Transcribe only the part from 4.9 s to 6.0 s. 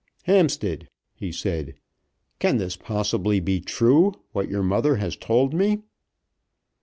has told me?"